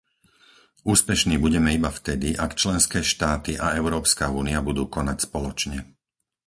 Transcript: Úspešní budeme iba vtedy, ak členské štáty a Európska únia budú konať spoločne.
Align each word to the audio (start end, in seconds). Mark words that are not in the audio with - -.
Úspešní 0.93 1.35
budeme 1.45 1.69
iba 1.77 1.91
vtedy, 1.99 2.29
ak 2.45 2.51
členské 2.61 2.99
štáty 3.13 3.51
a 3.65 3.77
Európska 3.79 4.25
únia 4.41 4.57
budú 4.69 4.83
konať 4.95 5.17
spoločne. 5.29 5.79